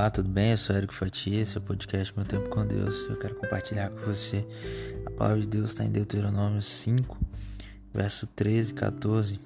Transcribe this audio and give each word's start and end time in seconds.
Olá, 0.00 0.08
tudo 0.08 0.30
bem? 0.30 0.52
Eu 0.52 0.56
sou 0.56 0.74
Érico 0.74 0.94
Fatia, 0.94 1.42
esse 1.42 1.58
é 1.58 1.60
o 1.60 1.62
podcast 1.62 2.16
Meu 2.16 2.24
Tempo 2.24 2.48
com 2.48 2.66
Deus. 2.66 3.06
Eu 3.10 3.16
quero 3.16 3.34
compartilhar 3.34 3.90
com 3.90 4.00
você 4.00 4.46
a 5.04 5.10
palavra 5.10 5.42
de 5.42 5.46
Deus 5.46 5.68
está 5.68 5.84
em 5.84 5.90
Deuteronômio 5.90 6.62
5, 6.62 7.18
verso 7.92 8.26
13 8.28 8.70
e 8.70 8.74
14, 8.76 9.40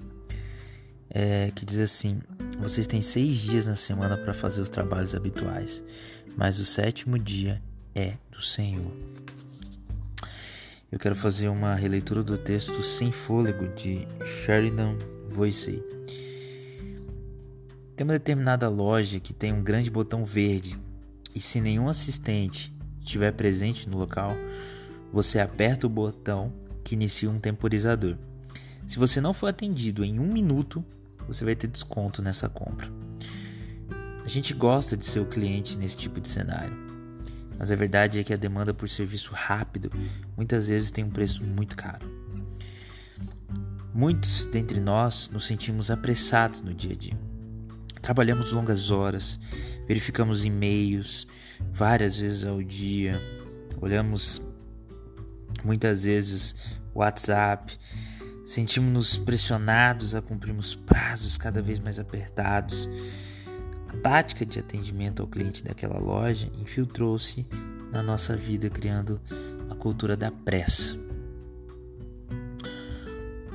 é, 1.09 1.51
que 1.53 1.65
diz 1.65 1.81
assim: 1.81 2.21
Vocês 2.57 2.87
têm 2.87 3.01
seis 3.01 3.39
dias 3.39 3.67
na 3.67 3.75
semana 3.75 4.15
para 4.15 4.33
fazer 4.33 4.61
os 4.61 4.69
trabalhos 4.69 5.13
habituais, 5.13 5.83
mas 6.37 6.57
o 6.57 6.63
sétimo 6.63 7.19
dia 7.19 7.61
é 7.93 8.13
do 8.31 8.41
Senhor. 8.41 8.93
Eu 10.89 10.97
quero 10.97 11.17
fazer 11.17 11.49
uma 11.49 11.75
releitura 11.75 12.23
do 12.23 12.37
texto 12.37 12.81
Sem 12.81 13.11
Fôlego 13.11 13.67
de 13.75 14.07
Sheridan 14.23 14.95
Voisey. 15.27 15.83
Tem 17.95 18.03
uma 18.03 18.13
determinada 18.13 18.67
loja 18.67 19.21
que 19.21 19.33
tem 19.33 19.53
um 19.53 19.63
grande 19.63 19.89
botão 19.89 20.25
verde 20.25 20.77
e 21.33 21.39
se 21.39 21.61
nenhum 21.61 21.87
assistente 21.87 22.75
estiver 22.99 23.31
presente 23.31 23.87
no 23.87 23.97
local, 23.97 24.35
você 25.13 25.39
aperta 25.39 25.87
o 25.87 25.89
botão 25.89 26.51
que 26.83 26.93
inicia 26.93 27.29
um 27.29 27.39
temporizador. 27.39 28.17
Se 28.85 28.99
você 28.99 29.21
não 29.21 29.33
for 29.33 29.47
atendido 29.47 30.03
em 30.03 30.19
um 30.19 30.31
minuto, 30.31 30.83
você 31.25 31.45
vai 31.45 31.55
ter 31.55 31.67
desconto 31.67 32.21
nessa 32.21 32.49
compra. 32.49 32.91
A 34.25 34.27
gente 34.27 34.53
gosta 34.53 34.97
de 34.97 35.05
ser 35.05 35.21
o 35.21 35.25
cliente 35.25 35.77
nesse 35.77 35.95
tipo 35.95 36.19
de 36.19 36.27
cenário, 36.27 36.75
mas 37.57 37.71
a 37.71 37.75
verdade 37.77 38.19
é 38.19 38.23
que 38.25 38.33
a 38.33 38.37
demanda 38.37 38.73
por 38.73 38.89
serviço 38.89 39.31
rápido 39.33 39.89
muitas 40.35 40.67
vezes 40.67 40.91
tem 40.91 41.05
um 41.05 41.09
preço 41.09 41.45
muito 41.45 41.77
caro. 41.77 42.05
Muitos 43.93 44.45
dentre 44.47 44.81
nós 44.81 45.29
nos 45.29 45.45
sentimos 45.45 45.89
apressados 45.89 46.61
no 46.61 46.73
dia 46.73 46.91
a 46.91 46.95
dia 46.97 47.34
Trabalhamos 48.05 48.51
longas 48.51 48.91
horas, 48.91 49.39
verificamos 49.87 50.45
e-mails 50.45 51.25
várias 51.71 52.15
vezes 52.15 52.45
ao 52.45 52.61
dia, 52.61 53.19
olhamos 53.81 54.43
muitas 55.63 56.03
vezes 56.03 56.55
WhatsApp, 56.93 57.75
sentimos-nos 58.45 59.17
pressionados 59.17 60.13
a 60.13 60.21
cumprirmos 60.21 60.75
prazos 60.75 61.35
cada 61.35 61.63
vez 61.63 61.79
mais 61.79 61.97
apertados. 61.97 62.87
A 63.89 63.97
tática 63.97 64.45
de 64.45 64.59
atendimento 64.59 65.23
ao 65.23 65.27
cliente 65.27 65.63
daquela 65.63 65.97
loja 65.97 66.47
infiltrou-se 66.61 67.43
na 67.91 68.03
nossa 68.03 68.37
vida, 68.37 68.69
criando 68.69 69.19
a 69.67 69.73
cultura 69.73 70.15
da 70.15 70.29
pressa. 70.29 70.95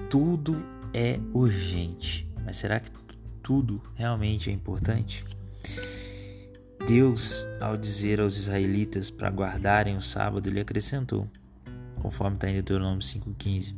Tudo 0.09 0.61
é 0.93 1.21
urgente, 1.33 2.29
mas 2.45 2.57
será 2.57 2.81
que 2.81 2.91
tudo 3.51 3.83
realmente 3.97 4.49
é 4.49 4.53
importante? 4.53 5.25
Deus, 6.87 7.45
ao 7.61 7.77
dizer 7.77 8.21
aos 8.21 8.37
israelitas 8.37 9.11
para 9.11 9.29
guardarem 9.29 9.97
o 9.97 10.01
sábado, 10.01 10.49
lhe 10.49 10.61
acrescentou, 10.61 11.29
conforme 12.01 12.37
está 12.37 12.49
em 12.49 12.53
Deuteronômio 12.53 13.01
5,15: 13.01 13.75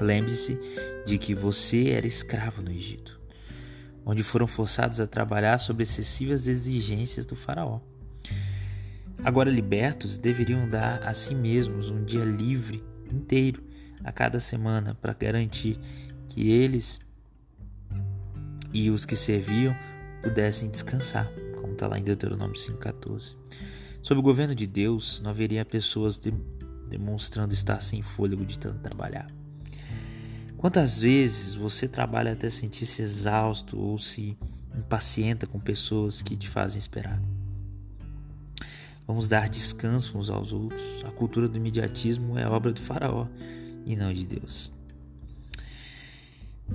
Lembre-se 0.00 0.58
de 1.04 1.18
que 1.18 1.34
você 1.34 1.90
era 1.90 2.06
escravo 2.06 2.62
no 2.62 2.70
Egito, 2.70 3.20
onde 4.02 4.22
foram 4.22 4.46
forçados 4.46 4.98
a 4.98 5.06
trabalhar 5.06 5.58
sob 5.58 5.82
excessivas 5.82 6.46
exigências 6.46 7.26
do 7.26 7.36
Faraó. 7.36 7.80
Agora 9.22 9.50
libertos, 9.50 10.16
deveriam 10.16 10.66
dar 10.66 11.06
a 11.06 11.12
si 11.12 11.34
mesmos 11.34 11.90
um 11.90 12.02
dia 12.02 12.24
livre 12.24 12.82
inteiro 13.12 13.62
a 14.02 14.10
cada 14.10 14.40
semana 14.40 14.94
para 14.94 15.12
garantir 15.12 15.78
que 16.28 16.50
eles 16.50 16.98
e 18.74 18.90
os 18.90 19.06
que 19.06 19.14
serviam 19.14 19.74
pudessem 20.20 20.68
descansar, 20.68 21.30
como 21.60 21.74
está 21.74 21.86
lá 21.86 21.98
em 21.98 22.02
Deuteronômio 22.02 22.56
5,14. 22.56 23.36
Sob 24.02 24.18
o 24.18 24.22
governo 24.22 24.54
de 24.54 24.66
Deus, 24.66 25.20
não 25.22 25.30
haveria 25.30 25.64
pessoas 25.64 26.18
de, 26.18 26.34
demonstrando 26.90 27.54
estar 27.54 27.80
sem 27.80 28.02
fôlego 28.02 28.44
de 28.44 28.58
tanto 28.58 28.80
trabalhar. 28.80 29.28
Quantas 30.58 31.02
vezes 31.02 31.54
você 31.54 31.86
trabalha 31.86 32.32
até 32.32 32.50
sentir-se 32.50 33.00
exausto 33.00 33.78
ou 33.78 33.96
se 33.96 34.36
impacienta 34.76 35.46
com 35.46 35.60
pessoas 35.60 36.20
que 36.20 36.36
te 36.36 36.48
fazem 36.48 36.78
esperar? 36.78 37.20
Vamos 39.06 39.28
dar 39.28 39.48
descanso 39.48 40.18
uns 40.18 40.30
aos 40.30 40.52
outros. 40.52 40.82
A 41.04 41.10
cultura 41.10 41.46
do 41.46 41.58
imediatismo 41.58 42.38
é 42.38 42.48
obra 42.48 42.72
do 42.72 42.80
faraó 42.80 43.28
e 43.84 43.94
não 43.94 44.12
de 44.12 44.26
Deus. 44.26 44.72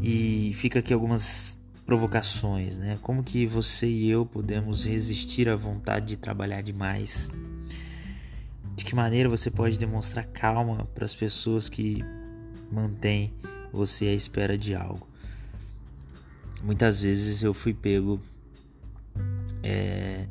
E 0.02 0.54
fica 0.54 0.80
aqui 0.80 0.94
algumas 0.94 1.59
provocações, 1.90 2.78
né? 2.78 3.00
Como 3.02 3.24
que 3.24 3.48
você 3.48 3.88
e 3.88 4.12
eu 4.12 4.24
podemos 4.24 4.86
resistir 4.86 5.50
à 5.50 5.56
vontade 5.56 6.06
de 6.06 6.18
trabalhar 6.18 6.62
demais? 6.62 7.32
De 8.76 8.86
que 8.86 8.94
maneira 8.94 9.28
você 9.28 9.50
pode 9.50 9.76
demonstrar 9.76 10.24
calma 10.28 10.86
para 10.94 11.04
as 11.04 11.16
pessoas 11.16 11.68
que 11.68 12.06
mantêm 12.72 13.34
você 13.74 14.06
à 14.06 14.14
espera 14.14 14.56
de 14.56 14.76
algo? 14.76 15.08
Muitas 16.62 17.02
vezes 17.02 17.42
eu 17.42 17.56
fui 17.56 17.74
pego 17.74 18.22
é, 19.64 20.28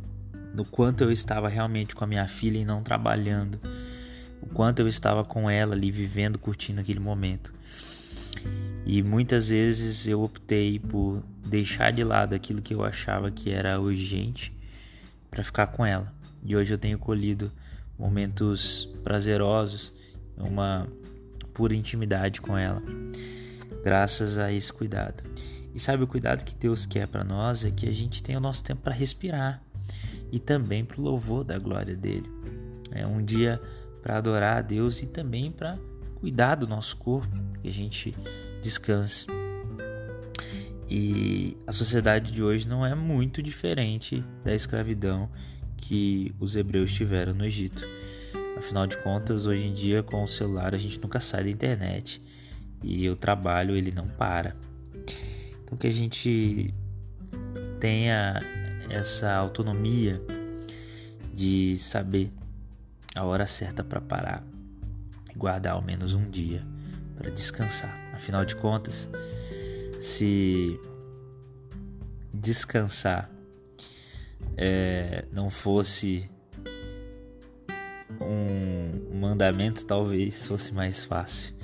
no 0.54 0.64
quanto 0.64 1.02
eu 1.02 1.10
estava 1.10 1.48
realmente 1.48 1.92
com 1.92 2.04
a 2.04 2.06
minha 2.06 2.28
filha 2.28 2.58
e 2.58 2.64
não 2.64 2.84
trabalhando, 2.84 3.58
o 4.40 4.46
quanto 4.46 4.78
eu 4.78 4.86
estava 4.86 5.24
com 5.24 5.50
ela 5.50 5.74
ali 5.74 5.90
vivendo, 5.90 6.38
curtindo 6.38 6.80
aquele 6.80 7.00
momento. 7.00 7.52
E 8.88 9.02
muitas 9.02 9.50
vezes 9.50 10.06
eu 10.06 10.22
optei 10.22 10.78
por 10.78 11.22
deixar 11.46 11.92
de 11.92 12.02
lado 12.02 12.34
aquilo 12.34 12.62
que 12.62 12.72
eu 12.72 12.82
achava 12.82 13.30
que 13.30 13.50
era 13.50 13.78
urgente 13.78 14.50
para 15.30 15.44
ficar 15.44 15.66
com 15.66 15.84
ela. 15.84 16.10
E 16.42 16.56
hoje 16.56 16.72
eu 16.72 16.78
tenho 16.78 16.98
colhido 16.98 17.52
momentos 17.98 18.88
prazerosos, 19.04 19.92
uma 20.34 20.88
pura 21.52 21.74
intimidade 21.74 22.40
com 22.40 22.56
ela, 22.56 22.82
graças 23.84 24.38
a 24.38 24.50
esse 24.50 24.72
cuidado. 24.72 25.22
E 25.74 25.78
sabe 25.78 26.04
o 26.04 26.06
cuidado 26.06 26.42
que 26.42 26.54
Deus 26.54 26.86
quer 26.86 27.06
para 27.06 27.22
nós 27.22 27.66
é 27.66 27.70
que 27.70 27.86
a 27.86 27.92
gente 27.92 28.22
tenha 28.22 28.38
o 28.38 28.40
nosso 28.40 28.64
tempo 28.64 28.80
para 28.80 28.94
respirar 28.94 29.62
e 30.32 30.38
também 30.38 30.82
para 30.82 30.98
o 30.98 31.04
louvor 31.04 31.44
da 31.44 31.58
glória 31.58 31.94
dele. 31.94 32.30
É 32.90 33.06
um 33.06 33.22
dia 33.22 33.60
para 34.02 34.16
adorar 34.16 34.56
a 34.56 34.62
Deus 34.62 35.02
e 35.02 35.06
também 35.06 35.50
para 35.50 35.78
cuidar 36.14 36.54
do 36.54 36.66
nosso 36.66 36.96
corpo, 36.96 37.28
que 37.60 37.68
a 37.68 37.72
gente 37.72 38.14
descanse. 38.62 39.26
E 40.90 41.56
a 41.66 41.72
sociedade 41.72 42.32
de 42.32 42.42
hoje 42.42 42.66
não 42.66 42.84
é 42.84 42.94
muito 42.94 43.42
diferente 43.42 44.24
da 44.42 44.54
escravidão 44.54 45.28
que 45.76 46.34
os 46.40 46.56
hebreus 46.56 46.92
tiveram 46.92 47.34
no 47.34 47.44
Egito. 47.44 47.86
Afinal 48.56 48.86
de 48.86 48.96
contas, 48.98 49.46
hoje 49.46 49.66
em 49.66 49.74
dia 49.74 50.02
com 50.02 50.22
o 50.22 50.28
celular 50.28 50.74
a 50.74 50.78
gente 50.78 51.00
nunca 51.00 51.20
sai 51.20 51.44
da 51.44 51.50
internet 51.50 52.22
e 52.82 53.08
o 53.08 53.14
trabalho 53.14 53.76
ele 53.76 53.92
não 53.94 54.08
para. 54.08 54.56
Então 55.62 55.76
que 55.76 55.86
a 55.86 55.92
gente 55.92 56.74
tenha 57.78 58.40
essa 58.88 59.34
autonomia 59.34 60.20
de 61.34 61.76
saber 61.78 62.32
a 63.14 63.24
hora 63.24 63.46
certa 63.46 63.84
para 63.84 64.00
parar 64.00 64.42
e 65.32 65.38
guardar 65.38 65.74
ao 65.74 65.82
menos 65.82 66.14
um 66.14 66.28
dia 66.28 66.64
para 67.16 67.30
descansar. 67.30 68.07
Afinal 68.18 68.44
de 68.44 68.56
contas, 68.56 69.08
se 70.00 70.78
descansar 72.34 73.30
é, 74.56 75.24
não 75.30 75.48
fosse 75.48 76.28
um 78.20 79.20
mandamento, 79.20 79.86
talvez 79.86 80.44
fosse 80.46 80.74
mais 80.74 81.04
fácil, 81.04 81.54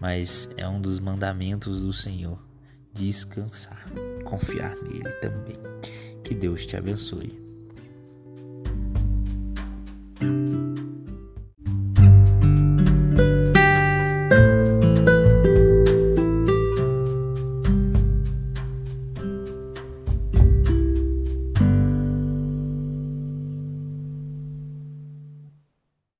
mas 0.00 0.48
é 0.56 0.66
um 0.66 0.80
dos 0.80 0.98
mandamentos 0.98 1.82
do 1.82 1.92
Senhor 1.92 2.42
descansar, 2.90 3.84
confiar 4.24 4.74
nele 4.76 5.12
também. 5.20 5.58
Que 6.24 6.34
Deus 6.34 6.64
te 6.64 6.74
abençoe. 6.74 7.41